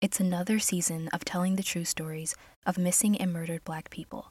[0.00, 4.30] It's another season of telling the true stories of missing and murdered Black people,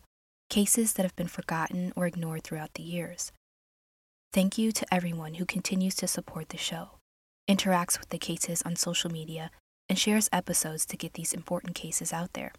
[0.50, 3.34] cases that have been forgotten or ignored throughout the years.
[4.32, 6.92] Thank you to everyone who continues to support the show,
[7.50, 9.52] interacts with the cases on social media,
[9.90, 12.54] and shares episodes to get these important cases out there.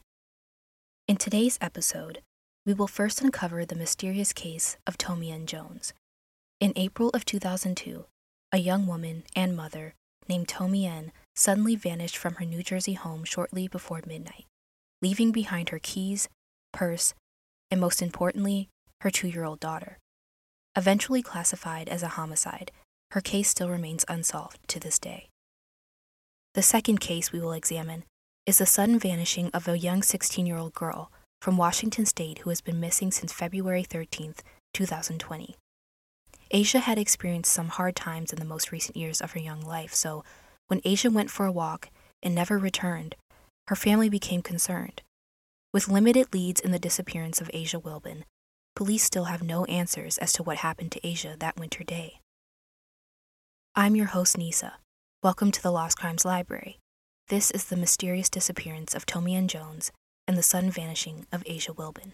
[1.07, 2.21] In today's episode,
[2.67, 5.95] we will first uncover the mysterious case of Tomiene Jones.
[6.61, 8.05] In April of 2002,
[8.53, 9.95] a young woman and mother
[10.29, 14.47] named Tomiene suddenly vanished from her New Jersey home shortly before midnight,
[15.01, 16.29] leaving behind her keys,
[16.73, 17.15] purse,
[17.71, 18.69] and most importantly,
[19.03, 19.99] her two year old daughter.
[20.77, 22.73] Eventually classified as a homicide,
[23.13, 25.29] her case still remains unsolved to this day.
[26.55, 28.05] The second case we will examine
[28.45, 32.51] is the sudden vanishing of a young 16 year old girl from Washington State who
[32.51, 34.35] has been missing since February 13,
[34.75, 35.55] 2020.
[36.51, 39.95] Asia had experienced some hard times in the most recent years of her young life,
[39.95, 40.25] so
[40.69, 41.91] when Asia went for a walk
[42.23, 43.17] and never returned,
[43.69, 45.03] her family became concerned.
[45.73, 48.25] With limited leads in the disappearance of Asia Wilbon,
[48.77, 52.21] police still have no answers as to what happened to Asia that winter day.
[53.75, 54.75] I'm your host, Nisa.
[55.23, 56.79] Welcome to the Lost Crimes Library.
[57.29, 59.91] This is the mysterious disappearance of Tomiene Jones
[60.27, 62.13] and the sudden vanishing of Asia Wilbon.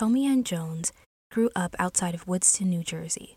[0.00, 0.94] Tomiene Jones
[1.30, 3.36] grew up outside of Woodstown, New Jersey.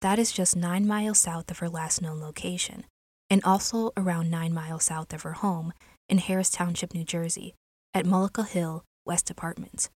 [0.00, 2.86] That is just nine miles south of her last known location,
[3.28, 5.74] and also around nine miles south of her home
[6.08, 7.54] in Harrison Township, New Jersey,
[7.92, 9.90] at Mullica Hill West Apartments.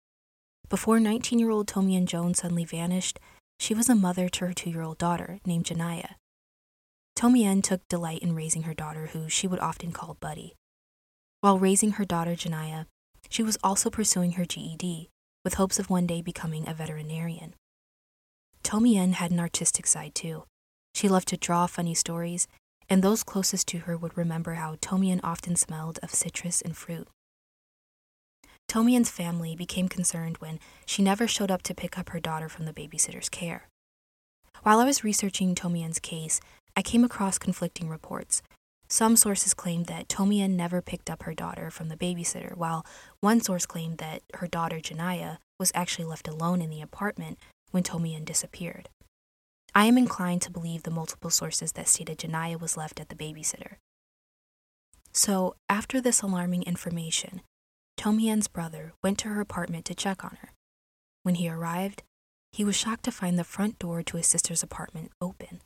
[0.68, 3.18] Before 19 year old Tomiene Jones suddenly vanished,
[3.58, 6.16] she was a mother to her two year old daughter named Janiyah.
[7.16, 10.53] Tomiene took delight in raising her daughter, who she would often call Buddy.
[11.40, 12.88] While raising her daughter Janiyah,
[13.30, 15.08] she was also pursuing her GED
[15.44, 17.54] with hopes of one day becoming a veterinarian.
[18.64, 20.44] Tomiene had an artistic side too.
[20.94, 22.48] She loved to draw funny stories,
[22.90, 27.08] and those closest to her would remember how Tomiene often smelled of citrus and fruit.
[28.70, 32.66] Tomiene's family became concerned when she never showed up to pick up her daughter from
[32.66, 33.68] the babysitter's care.
[34.64, 36.40] While I was researching Tomiene's case,
[36.75, 38.42] I came across conflicting reports,
[38.88, 42.86] some sources claimed that Tomiene never picked up her daughter from the babysitter, while
[43.22, 47.40] one source claimed that her daughter Janiyah was actually left alone in the apartment
[47.72, 48.90] when Tomiene disappeared.
[49.74, 53.16] I am inclined to believe the multiple sources that stated Janiyah was left at the
[53.16, 53.78] babysitter.
[55.12, 57.42] So, after this alarming information,
[57.98, 60.50] Tomiene's brother went to her apartment to check on her.
[61.24, 62.04] When he arrived,
[62.52, 65.62] he was shocked to find the front door to his sister's apartment open.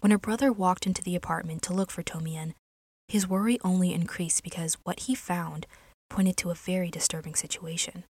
[0.00, 2.54] When her brother walked into the apartment to look for Tomiene,
[3.08, 5.66] his worry only increased because what he found
[6.08, 8.04] pointed to a very disturbing situation.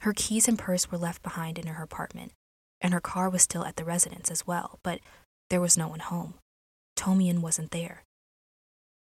[0.00, 2.32] Her keys and purse were left behind in her apartment,
[2.80, 5.00] and her car was still at the residence as well, but
[5.48, 6.34] there was no one home.
[6.96, 8.02] Tomiene wasn't there.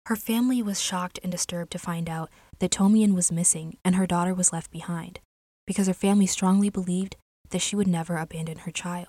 [0.07, 2.29] Her family was shocked and disturbed to find out
[2.59, 5.21] that Tomiene was missing and her daughter was left behind,
[5.67, 7.17] because her family strongly believed
[7.51, 9.09] that she would never abandon her child.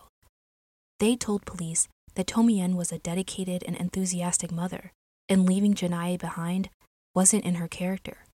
[1.00, 4.91] They told police that Tomiene was a dedicated and enthusiastic mother,
[5.29, 6.69] and leaving Janiyah behind
[7.13, 8.25] wasn't in her character.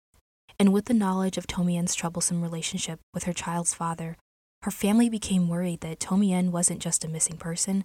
[0.59, 4.17] And with the knowledge of Tomiene's troublesome relationship with her child's father,
[4.63, 7.85] her family became worried that Tomiene wasn't just a missing person,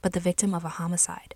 [0.00, 1.34] but the victim of a homicide.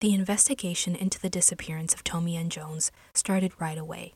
[0.00, 4.14] The investigation into the disappearance of Tomiene Jones started right away.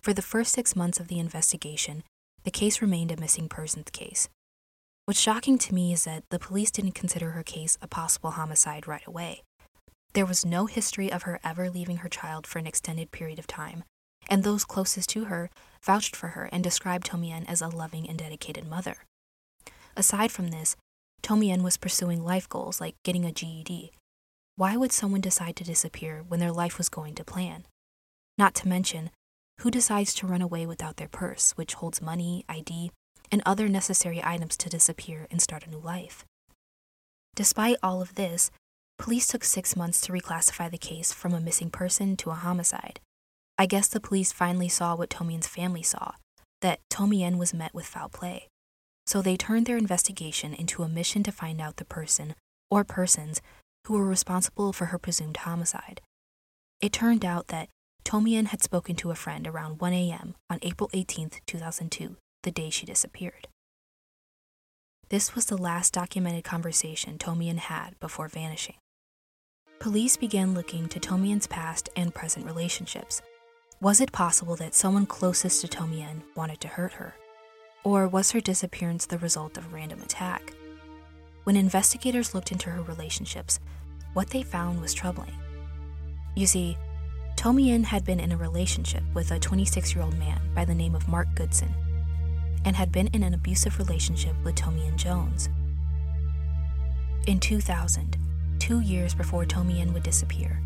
[0.00, 2.02] For the first six months of the investigation,
[2.42, 4.28] the case remained a missing persons case.
[5.04, 8.86] What's shocking to me is that the police didn't consider her case a possible homicide
[8.86, 9.42] right away.
[10.12, 13.48] There was no history of her ever leaving her child for an extended period of
[13.48, 13.82] time,
[14.30, 15.50] and those closest to her
[15.82, 18.98] vouched for her and described Tomiene as a loving and dedicated mother.
[19.96, 20.76] Aside from this,
[21.20, 23.90] Tomiene was pursuing life goals like getting a GED.
[24.54, 27.64] Why would someone decide to disappear when their life was going to plan?
[28.38, 29.10] Not to mention,
[29.62, 32.92] who decides to run away without their purse, which holds money, ID,
[33.32, 36.24] and other necessary items to disappear and start a new life?
[37.34, 38.52] Despite all of this,
[38.98, 43.00] police took six months to reclassify the case from a missing person to a homicide.
[43.58, 46.12] I guess the police finally saw what Tomiene's family saw
[46.60, 48.48] that Tomiene was met with foul play.
[49.06, 52.34] So they turned their investigation into a mission to find out the person
[52.70, 53.42] or persons
[53.86, 56.00] who were responsible for her presumed homicide.
[56.80, 57.68] It turned out that
[58.04, 60.34] Tomiene had spoken to a friend around 1 a.m.
[60.50, 63.48] on April 18, 2002, the day she disappeared.
[65.08, 68.76] This was the last documented conversation Tomiene had before vanishing.
[69.78, 73.20] Police began looking to Tomiene's past and present relationships.
[73.80, 77.14] Was it possible that someone closest to Tomiene wanted to hurt her?
[77.84, 80.54] Or was her disappearance the result of a random attack?
[81.44, 83.58] When investigators looked into her relationships,
[84.14, 85.34] what they found was troubling.
[86.36, 86.78] You see,
[87.36, 90.94] Tomiene had been in a relationship with a 26 year old man by the name
[90.94, 91.74] of Mark Goodson
[92.64, 95.48] and had been in an abusive relationship with Tomiene Jones.
[97.26, 98.16] In 2000,
[98.58, 100.60] two years before Tomiene would disappear,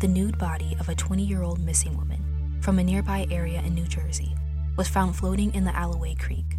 [0.00, 3.74] the nude body of a 20 year old missing woman from a nearby area in
[3.74, 4.34] New Jersey
[4.76, 6.56] was found floating in the Alloway Creek.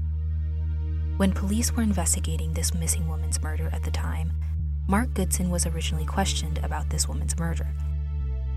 [1.17, 4.33] When police were investigating this missing woman's murder at the time,
[4.87, 7.67] Mark Goodson was originally questioned about this woman's murder.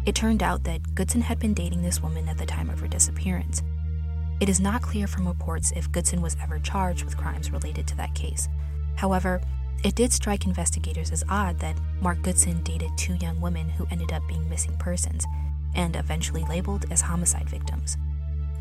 [0.06, 2.88] It turned out that Goodson had been dating this woman at the time of her
[2.88, 3.62] disappearance.
[4.38, 7.96] It is not clear from reports if Goodson was ever charged with crimes related to
[7.96, 8.48] that case.
[8.96, 9.40] However,
[9.82, 14.12] it did strike investigators as odd that Mark Goodson dated two young women who ended
[14.12, 15.24] up being missing persons
[15.74, 17.96] and eventually labeled as homicide victims.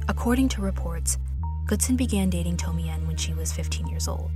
[0.08, 1.18] According to reports,
[1.66, 4.32] Goodson began dating Tomiene when she was 15 years old.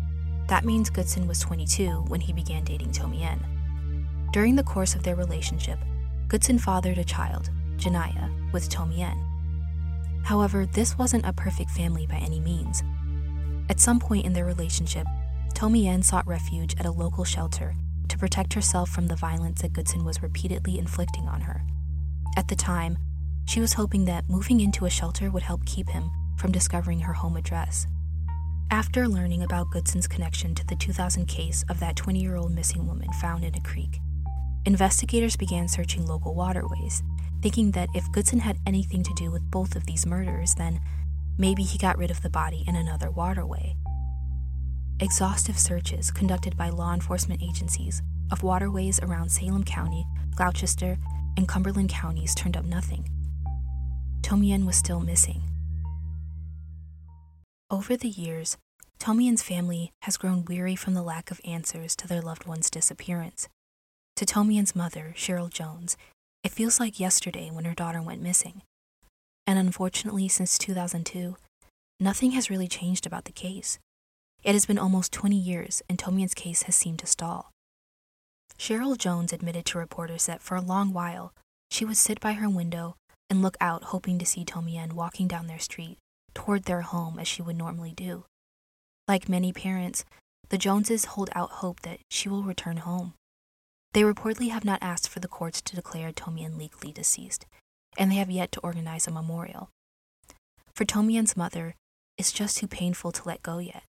[0.47, 3.45] That means Goodson was 22 when he began dating Tomiene.
[4.33, 5.79] During the course of their relationship,
[6.27, 9.28] Goodson fathered a child, Janiyah, with Tomiene.
[10.23, 12.83] However, this wasn't a perfect family by any means.
[13.69, 15.05] At some point in their relationship,
[15.53, 17.75] Tomiene sought refuge at a local shelter
[18.07, 21.63] to protect herself from the violence that Goodson was repeatedly inflicting on her.
[22.37, 22.97] At the time,
[23.45, 27.13] she was hoping that moving into a shelter would help keep him from discovering her
[27.13, 27.87] home address.
[28.71, 32.85] After learning about Goodson's connection to the 2000 case of that 20 year old missing
[32.85, 33.99] woman found in a creek,
[34.65, 37.01] investigators began searching local waterways,
[37.41, 40.79] thinking that if Goodson had anything to do with both of these murders, then
[41.37, 43.75] maybe he got rid of the body in another waterway.
[44.99, 48.01] Exhaustive searches conducted by law enforcement agencies
[48.31, 50.05] of waterways around Salem County,
[50.35, 50.97] Gloucester,
[51.37, 53.09] and Cumberland counties turned up nothing.
[54.21, 55.41] Tomiene was still missing.
[57.71, 58.57] Over the years,
[58.99, 63.47] Tomiene's family has grown weary from the lack of answers to their loved one's disappearance.
[64.17, 65.95] To Tomiene's mother, Cheryl Jones,
[66.43, 68.61] it feels like yesterday when her daughter went missing.
[69.45, 71.35] And unfortunately, since 2002,
[71.99, 73.79] nothing has really changed about the case.
[74.43, 77.51] It has been almost 20 years, and Tomiene's case has seemed to stall.
[78.57, 81.33] Cheryl Jones admitted to reporters that for a long while,
[81.71, 82.95] she would sit by her window
[83.29, 85.97] and look out hoping to see Tomiene walking down their street
[86.33, 88.25] toward their home as she would normally do.
[89.07, 90.05] Like many parents,
[90.49, 93.13] the Joneses hold out hope that she will return home.
[93.93, 97.45] They reportedly have not asked for the courts to declare Tomiene legally deceased,
[97.97, 99.69] and they have yet to organize a memorial.
[100.73, 101.75] For Tomiene's mother,
[102.17, 103.83] it's just too painful to let go yet.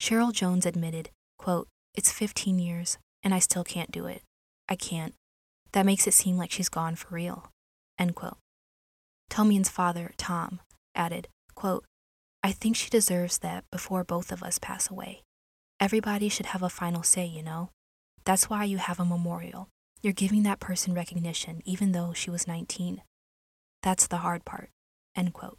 [0.00, 4.22] Cheryl Jones admitted, quote, It's 15 years, and I still can't do it.
[4.68, 5.14] I can't.
[5.72, 7.50] That makes it seem like she's gone for real.
[7.98, 8.38] End quote.
[9.30, 10.60] Tomiene's father, Tom,
[10.94, 11.84] added, quote,
[12.42, 15.22] I think she deserves that before both of us pass away.
[15.80, 17.70] Everybody should have a final say, you know?
[18.24, 19.68] That's why you have a memorial.
[20.02, 23.02] You're giving that person recognition even though she was 19.
[23.82, 24.70] That's the hard part.
[25.16, 25.58] End quote.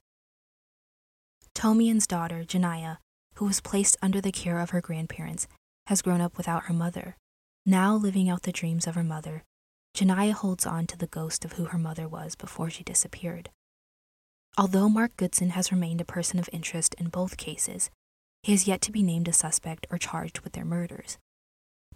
[1.54, 2.98] Tomiene's daughter, Janiyah,
[3.36, 5.48] who was placed under the care of her grandparents,
[5.88, 7.16] has grown up without her mother.
[7.66, 9.44] Now living out the dreams of her mother,
[9.96, 13.50] Janiyah holds on to the ghost of who her mother was before she disappeared.
[14.58, 17.90] Although Mark Goodson has remained a person of interest in both cases,
[18.42, 21.18] he has yet to be named a suspect or charged with their murders.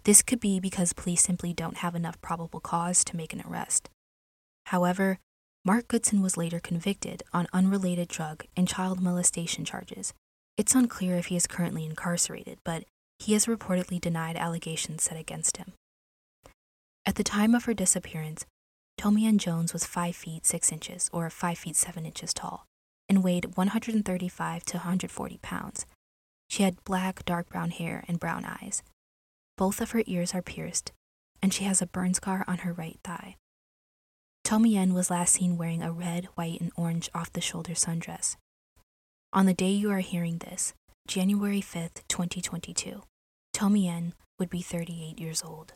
[0.04, 3.90] This could be because police simply don't have enough probable cause to make an arrest.
[4.66, 5.18] However,
[5.64, 10.14] Mark Goodson was later convicted on unrelated drug and child molestation charges
[10.56, 12.84] It's unclear if he is currently incarcerated, but
[13.18, 15.72] he has reportedly denied allegations set against him.
[17.06, 18.44] At the time of her disappearance,
[18.98, 22.66] Tomiene Jones was 5 feet 6 inches, or 5 feet 7 inches tall,
[23.08, 25.86] and weighed 135 to 140 pounds.
[26.50, 28.82] She had black, dark brown hair and brown eyes.
[29.58, 30.92] Both of her ears are pierced,
[31.42, 33.36] and she has a burn scar on her right thigh.
[34.44, 38.36] Tomiene was last seen wearing a red, white, and orange off the shoulder sundress.
[39.32, 40.74] On the day you are hearing this,
[41.08, 43.02] January 5th, 2022,
[43.52, 45.72] Tomiene would be 38 years old.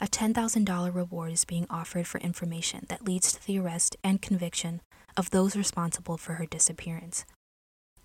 [0.00, 4.80] A $10,000 reward is being offered for information that leads to the arrest and conviction
[5.16, 7.24] of those responsible for her disappearance.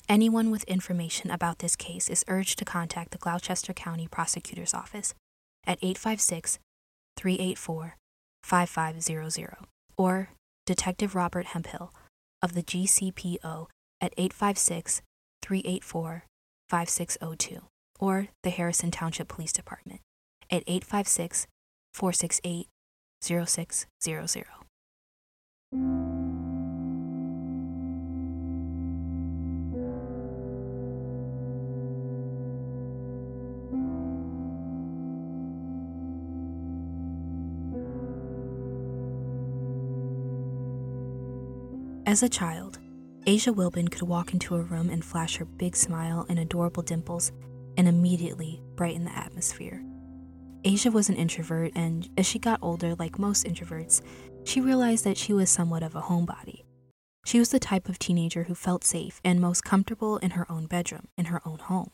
[0.08, 5.16] Anyone with information about this case is urged to contact the Gloucester County Prosecutor's Office
[5.66, 6.60] at 856
[7.18, 7.96] 384
[8.44, 9.56] 5500
[9.98, 10.30] or
[10.68, 11.92] Detective Robert Hemphill
[12.44, 13.68] of the GCPO
[14.00, 15.02] at 856
[15.42, 16.26] 384
[16.70, 17.62] 5602
[18.00, 20.02] or the Harrison Township Police Department
[20.52, 21.48] at 856
[21.94, 22.68] 468
[23.22, 24.46] 0600.
[42.16, 42.80] As a child,
[43.28, 47.34] Asia Wilbon could walk into a room and flash her big smile and adorable dimples
[47.76, 49.84] and immediately brighten the atmosphere.
[50.64, 54.02] Asia was an introvert, and as she got older, like most introverts,
[54.46, 56.64] she realized that she was somewhat of a homebody.
[57.26, 60.68] She was the type of teenager who felt safe and most comfortable in her own
[60.68, 61.92] bedroom, in her own home.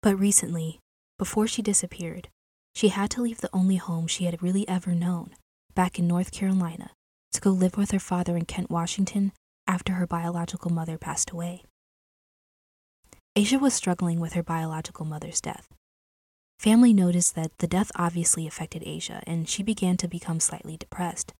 [0.00, 0.78] But recently,
[1.18, 2.28] before she disappeared,
[2.72, 5.34] she had to leave the only home she had really ever known,
[5.74, 6.92] back in North Carolina,
[7.36, 9.32] to go live with her father in Kent, Washington,
[9.66, 11.62] after her biological mother passed away.
[13.36, 15.68] Asia was struggling with her biological mother's death.
[16.58, 21.34] Family noticed that the death obviously affected Asia, and she began to become slightly depressed.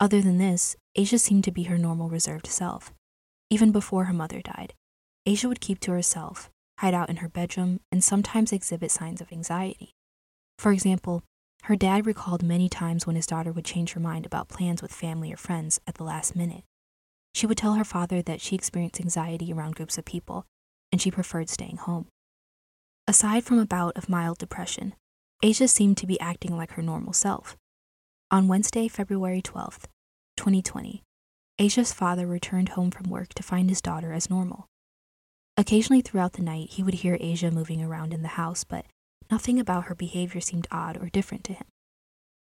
[0.00, 2.92] Other than this, Asia seemed to be her normal reserved self.
[3.50, 4.74] Even before her mother died,
[5.24, 9.30] Asia would keep to herself, hide out in her bedroom, and sometimes exhibit signs of
[9.30, 9.92] anxiety.
[10.58, 11.22] For example,
[11.64, 14.92] her dad recalled many times when his daughter would change her mind about plans with
[14.92, 16.62] family or friends at the last minute.
[17.32, 20.44] She would tell her father that she experienced anxiety around groups of people,
[20.92, 22.06] and she preferred staying home.
[23.08, 24.94] Aside from a bout of mild depression,
[25.42, 27.56] Asia seemed to be acting like her normal self.
[28.30, 29.84] On Wednesday, February 12th,
[30.36, 31.02] 2020,
[31.58, 34.66] Asia's father returned home from work to find his daughter as normal.
[35.56, 38.84] Occasionally throughout the night, he would hear Asia moving around in the house, but
[39.30, 41.66] nothing about her behavior seemed odd or different to him.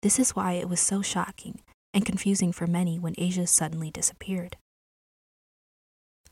[0.03, 1.61] This is why it was so shocking
[1.93, 4.57] and confusing for many when Asia suddenly disappeared.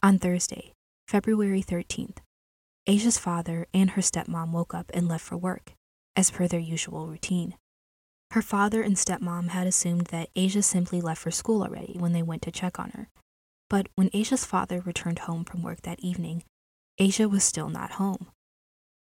[0.02, 0.72] On Thursday,
[1.08, 2.18] February 13th,
[2.86, 5.72] Asia's father and her stepmom woke up and left for work,
[6.14, 7.54] as per their usual routine.
[8.30, 12.22] Her father and stepmom had assumed that Asia simply left for school already when they
[12.22, 13.08] went to check on her.
[13.68, 16.44] But when Asia's father returned home from work that evening,
[16.98, 18.28] Asia was still not home.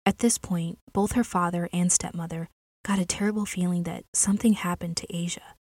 [0.06, 2.48] At this point, both her father and stepmother
[2.84, 5.54] got a terrible feeling that something happened to Asia.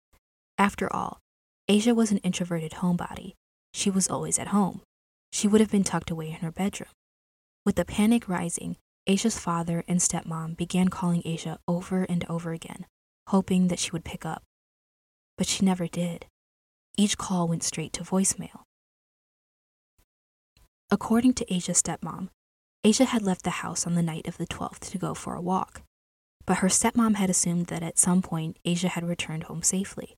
[0.58, 1.20] After all,
[1.66, 3.32] Asia was an introverted homebody.
[3.72, 4.82] She was always at home.
[5.32, 6.90] She would have been tucked away in her bedroom.
[7.64, 12.86] With the panic rising, Asia's father and stepmom began calling Asia over and over again,
[13.28, 14.42] hoping that she would pick up.
[15.38, 16.26] But she never did.
[16.96, 18.62] Each call went straight to voicemail.
[20.90, 22.28] According to Asia's stepmom,
[22.84, 25.40] Asia had left the house on the night of the 12th to go for a
[25.40, 25.82] walk,
[26.46, 30.14] but her stepmom had assumed that at some point Asia had returned home safely.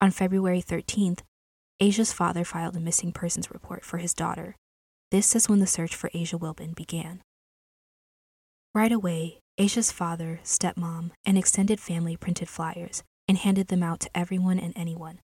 [0.00, 1.20] On February 13th,
[1.80, 4.56] Asia's father filed a missing persons report for his daughter
[5.10, 7.22] this is when the search for Asia Wilbon began.
[8.74, 14.10] Right away, Asia's father, stepmom, and extended family printed flyers and handed them out to
[14.14, 15.20] everyone and anyone.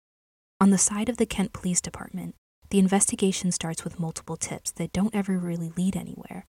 [0.59, 2.35] On the side of the Kent Police Department,
[2.71, 6.45] the investigation starts with multiple tips that don't ever really lead anywhere.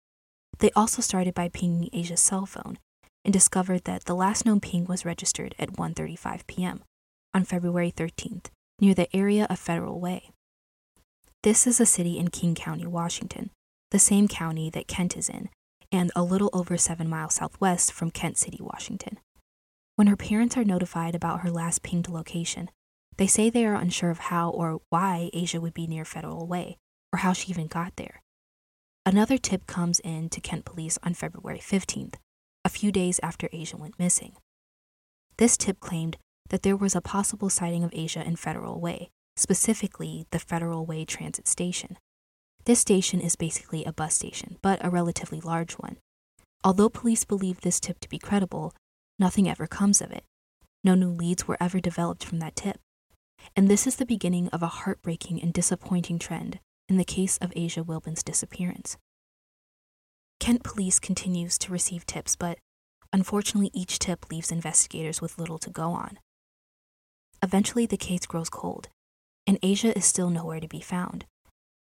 [0.61, 2.79] They also started by pinging Asia's cell phone
[3.25, 6.85] and discovered that the last known ping was registered at 1:35 p.m.
[7.35, 8.47] on February 13th
[8.81, 10.31] near the area of Federal Way.
[11.43, 13.50] This is a city in King County, Washington,
[13.91, 15.49] the same county that Kent is in,
[15.91, 19.19] and a little over seven miles southwest from Kent City, Washington.
[19.97, 22.71] When her parents are notified about her last pinged location,
[23.23, 26.76] they say they are unsure of how or why Asia would be near Federal Way,
[27.12, 28.21] or how she even got there.
[29.07, 32.14] Another tip comes in to Kent police on February 15th,
[32.64, 34.33] a few days after Asia went missing.
[35.37, 36.17] This tip claimed
[36.49, 41.05] that there was a possible sighting of Asia in Federal Way, specifically the Federal Way
[41.05, 41.99] Transit Station.
[42.64, 45.99] This station is basically a bus station, but a relatively large one.
[46.64, 48.75] Although police believe this tip to be credible,
[49.17, 50.25] nothing ever comes of it.
[50.83, 52.81] No new leads were ever developed from that tip.
[53.57, 56.59] And this is the beginning of a heartbreaking and disappointing trend
[56.89, 58.97] in the case of Asia Wilbon's disappearance.
[60.41, 62.59] Kent police continues to receive tips, but
[63.13, 66.19] unfortunately, each tip leaves investigators with little to go on.
[67.43, 68.89] Eventually, the case grows cold,
[69.47, 71.27] and Asia is still nowhere to be found.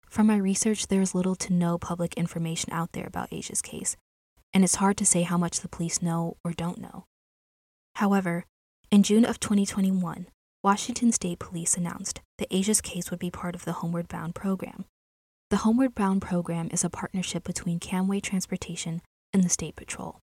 [0.09, 3.95] From my research, there is little to no public information out there about Asia's case,
[4.53, 7.05] and it's hard to say how much the police know or don't know.
[7.95, 8.45] However,
[8.91, 10.27] in June of 2021,
[10.61, 14.83] Washington State Police announced that Asia's case would be part of the Homeward Bound program.
[15.51, 19.01] The Homeward Bound program is a partnership between Camway Transportation
[19.31, 20.19] and the State Patrol.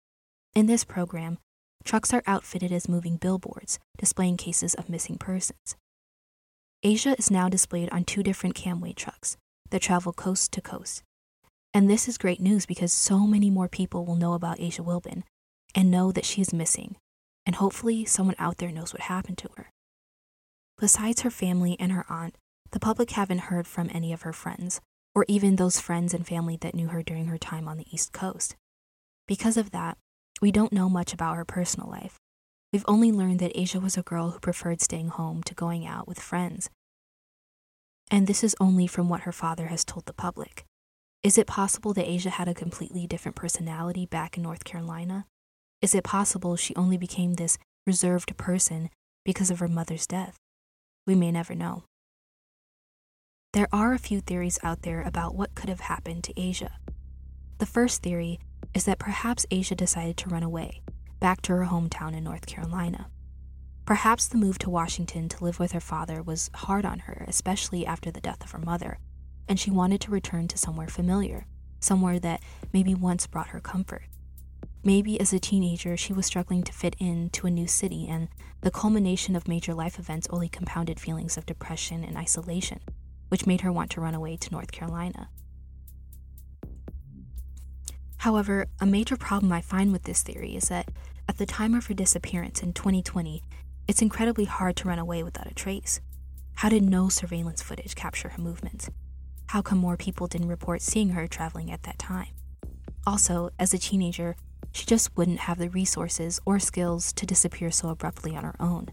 [0.54, 1.38] In this program,
[1.82, 5.74] trucks are outfitted as moving billboards displaying cases of missing persons.
[6.84, 9.36] Asia is now displayed on two different Camway trucks
[9.70, 11.02] that travel coast to coast.
[11.74, 15.24] And this is great news because so many more people will know about Asia Wilbon
[15.74, 16.94] and know that she is missing,
[17.44, 19.70] and hopefully someone out there knows what happened to her.
[20.80, 22.36] Besides her family and her aunt,
[22.70, 24.80] the public haven't heard from any of her friends,
[25.14, 28.14] or even those friends and family that knew her during her time on the East
[28.14, 28.56] Coast.
[29.28, 29.98] Because of that,
[30.40, 32.16] we don't know much about her personal life.
[32.72, 36.08] We've only learned that Asia was a girl who preferred staying home to going out
[36.08, 36.70] with friends.
[38.10, 40.64] And this is only from what her father has told the public.
[41.22, 45.26] Is it possible that Asia had a completely different personality back in North Carolina?
[45.82, 48.88] Is it possible she only became this reserved person
[49.26, 50.39] because of her mother's death?
[51.10, 51.82] We may never know.
[53.52, 56.78] There are a few theories out there about what could have happened to Asia.
[57.58, 58.38] The first theory
[58.74, 60.82] is that perhaps Asia decided to run away,
[61.18, 63.10] back to her hometown in North Carolina.
[63.86, 67.84] Perhaps the move to Washington to live with her father was hard on her, especially
[67.84, 69.00] after the death of her mother,
[69.48, 71.44] and she wanted to return to somewhere familiar,
[71.80, 72.40] somewhere that
[72.72, 74.04] maybe once brought her comfort.
[74.82, 78.28] Maybe as a teenager, she was struggling to fit into a new city, and
[78.62, 82.80] the culmination of major life events only compounded feelings of depression and isolation,
[83.28, 85.28] which made her want to run away to North Carolina.
[88.18, 90.90] However, a major problem I find with this theory is that
[91.28, 93.42] at the time of her disappearance in 2020,
[93.86, 96.00] it's incredibly hard to run away without a trace.
[96.54, 98.90] How did no surveillance footage capture her movements?
[99.48, 102.28] How come more people didn't report seeing her traveling at that time?
[103.06, 104.36] Also, as a teenager,
[104.72, 108.88] she just wouldn't have the resources or skills to disappear so abruptly on her own.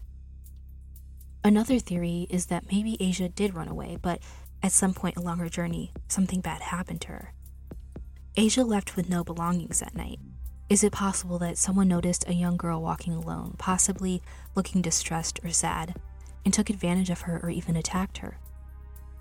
[1.44, 4.20] Another theory is that maybe Asia did run away, but
[4.62, 7.32] at some point along her journey, something bad happened to her.
[8.36, 10.18] Asia left with no belongings that night.
[10.68, 14.22] Is it possible that someone noticed a young girl walking alone, possibly
[14.54, 15.96] looking distressed or sad,
[16.44, 18.38] and took advantage of her or even attacked her?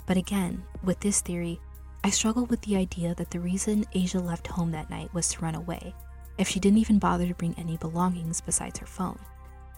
[0.05, 1.61] But again, with this theory,
[2.03, 5.41] I struggle with the idea that the reason Asia left home that night was to
[5.41, 5.93] run away,
[6.37, 9.19] if she didn't even bother to bring any belongings besides her phone.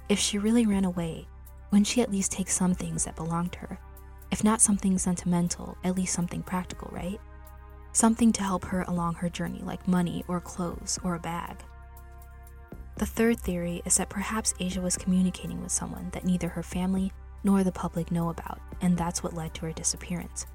[0.09, 1.27] If she really ran away,
[1.71, 3.79] wouldn't she at least take some things that belonged to her?
[4.31, 7.19] If not something sentimental, at least something practical, right?
[7.91, 11.57] Something to help her along her journey, like money or clothes or a bag.
[12.97, 17.11] The third theory is that perhaps Asia was communicating with someone that neither her family
[17.43, 20.45] nor the public know about, and that's what led to her disappearance.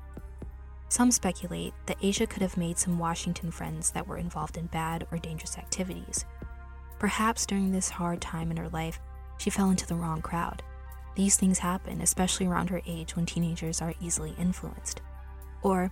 [0.88, 5.06] Some speculate that Asia could have made some Washington friends that were involved in bad
[5.10, 6.24] or dangerous activities.
[6.98, 9.00] Perhaps during this hard time in her life,
[9.38, 10.62] she fell into the wrong crowd.
[11.16, 15.00] These things happen, especially around her age when teenagers are easily influenced.
[15.62, 15.90] Or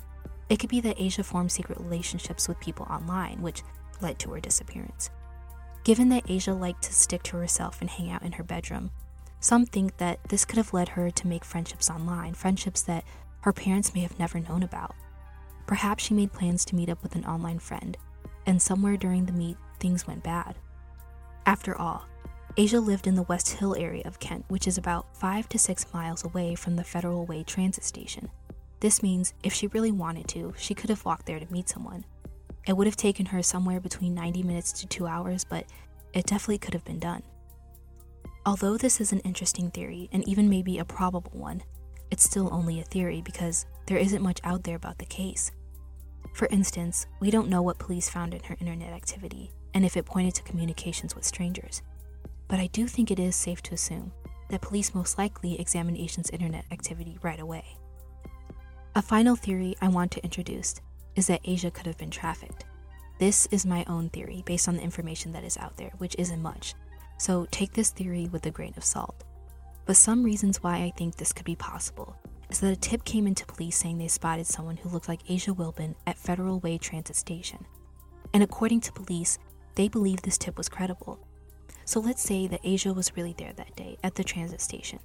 [0.49, 3.63] it could be that Asia formed secret relationships with people online, which
[4.01, 5.11] led to her disappearance.
[5.85, 8.91] Given that Asia liked to stick to herself and hang out in her bedroom,
[9.41, 13.05] some think that this could have led her to make friendships online, friendships that
[13.43, 14.95] her parents may have never known about.
[15.67, 17.97] Perhaps she made plans to meet up with an online friend,
[18.47, 20.57] and somewhere during the meet, things went bad.
[21.47, 22.07] After all,
[22.57, 25.87] Asia lived in the West Hill area of Kent, which is about 5 to 6
[25.95, 28.31] miles away from the Federal Way transit station.
[28.81, 32.05] This means if she really wanted to, she could have walked there to meet someone.
[32.67, 35.67] It would have taken her somewhere between 90 minutes to 2 hours, but
[36.13, 37.23] it definitely could have been done.
[38.45, 41.63] Although this is an interesting theory, and even maybe a probable one,
[42.13, 45.51] it's still only a theory because there isn't much out there about the case.
[46.35, 50.05] For instance, we don't know what police found in her internet activity and if it
[50.05, 51.81] pointed to communications with strangers.
[52.49, 54.13] But I do think it is safe to assume
[54.51, 57.65] that police most likely examined Asia's internet activity right away.
[58.95, 60.75] A final theory I want to introduce
[61.17, 62.67] is that Asia could have been trafficked.
[63.19, 66.43] This is my own theory based on the information that is out there, which isn't
[66.43, 66.75] much,
[67.17, 69.25] so take this theory with a grain of salt.
[69.85, 72.17] But some reasons why I think this could be possible
[72.51, 75.53] is that a tip came into police saying they spotted someone who looked like Asia
[75.53, 77.65] Wilbon at Federal Way Transit Station.
[78.35, 79.39] And according to police,
[79.75, 81.19] they believe this tip was credible.
[81.85, 84.99] So let's say that Asia was really there that day at the transit station.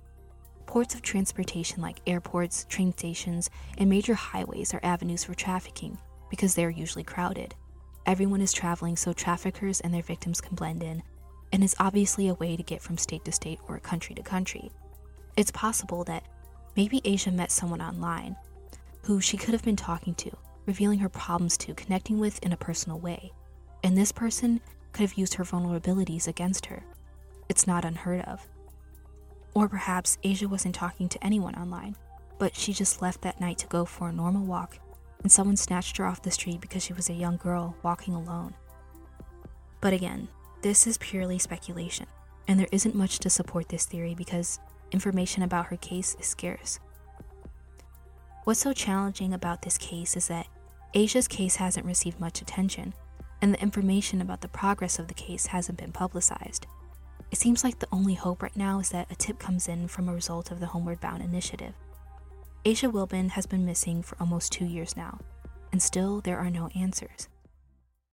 [0.66, 5.98] Ports of transportation like airports, train stations, and major highways are avenues for trafficking
[6.30, 7.56] because they are usually crowded.
[8.06, 11.02] Everyone is traveling so traffickers and their victims can blend in,
[11.52, 14.72] and is obviously a way to get from state to state or country to country.
[15.36, 16.26] It's possible that
[16.76, 18.36] maybe Asia met someone online
[19.04, 20.32] who she could have been talking to,
[20.66, 23.32] revealing her problems to, connecting with in a personal way.
[23.84, 24.60] And this person
[24.92, 26.84] could have used her vulnerabilities against her.
[27.48, 28.46] It's not unheard of.
[29.54, 31.96] Or perhaps Asia wasn't talking to anyone online,
[32.38, 34.78] but she just left that night to go for a normal walk,
[35.24, 38.54] and someone snatched her off the street because she was a young girl walking alone.
[39.80, 40.28] But again,
[40.62, 42.08] this is purely speculation,
[42.48, 44.60] and there isn't much to support this theory because
[44.92, 46.80] information about her case is scarce.
[48.44, 50.48] What's so challenging about this case is that
[50.94, 52.94] Asia's case hasn't received much attention,
[53.42, 56.66] and the information about the progress of the case hasn't been publicized.
[57.30, 60.08] It seems like the only hope right now is that a tip comes in from
[60.08, 61.74] a result of the Homeward Bound initiative.
[62.64, 65.20] Asia Wilbon has been missing for almost two years now,
[65.72, 67.28] and still there are no answers.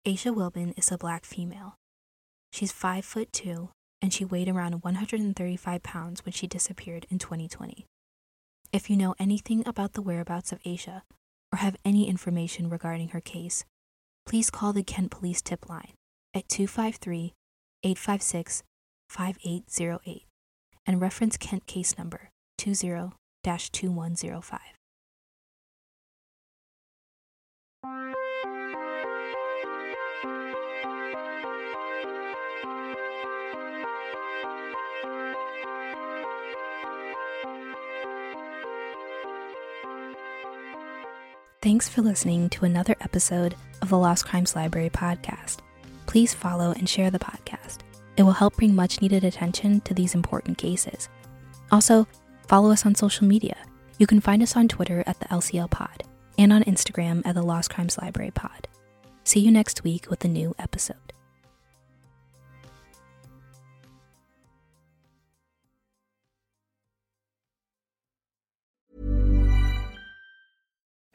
[0.05, 1.77] Asia Wilbon is a black female.
[2.51, 3.69] She's 5 foot 2
[4.01, 7.85] and she weighed around 135 pounds when she disappeared in 2020.
[8.71, 11.03] If you know anything about the whereabouts of Asia
[11.51, 13.65] or have any information regarding her case,
[14.25, 15.93] please call the Kent Police Tip Line
[16.33, 17.33] at 253
[17.83, 18.63] 856
[19.09, 20.25] 5808
[20.85, 23.11] and reference Kent case number 20
[23.43, 24.59] 2105.
[41.61, 45.57] Thanks for listening to another episode of the Lost Crimes Library podcast.
[46.05, 47.79] Please follow and share the podcast.
[48.15, 51.09] It will help bring much needed attention to these important cases.
[51.69, 52.07] Also,
[52.47, 53.57] follow us on social media.
[53.97, 56.03] You can find us on Twitter at the LCL Pod
[56.37, 58.69] and on Instagram at the Lost Crimes Library Pod.
[59.25, 61.08] See you next week with a new episode.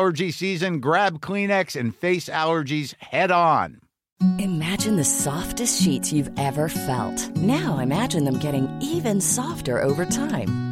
[0.00, 3.82] allergy season, grab Kleenex and face allergies head on.
[4.38, 7.36] Imagine the softest sheets you've ever felt.
[7.36, 10.69] Now imagine them getting even softer over time.